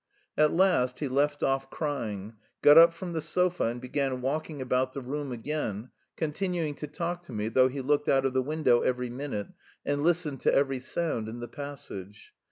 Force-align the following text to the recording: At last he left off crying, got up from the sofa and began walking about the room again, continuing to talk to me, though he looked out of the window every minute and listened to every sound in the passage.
At 0.35 0.51
last 0.51 0.97
he 0.97 1.07
left 1.07 1.43
off 1.43 1.69
crying, 1.69 2.33
got 2.63 2.75
up 2.75 2.91
from 2.91 3.13
the 3.13 3.21
sofa 3.21 3.65
and 3.65 3.79
began 3.79 4.19
walking 4.19 4.59
about 4.59 4.93
the 4.93 4.99
room 5.01 5.31
again, 5.31 5.91
continuing 6.17 6.73
to 6.77 6.87
talk 6.87 7.21
to 7.25 7.31
me, 7.31 7.49
though 7.49 7.67
he 7.67 7.81
looked 7.81 8.09
out 8.09 8.25
of 8.25 8.33
the 8.33 8.41
window 8.41 8.79
every 8.81 9.11
minute 9.11 9.49
and 9.85 10.01
listened 10.01 10.39
to 10.39 10.55
every 10.55 10.79
sound 10.79 11.29
in 11.29 11.39
the 11.39 11.47
passage. 11.47 12.33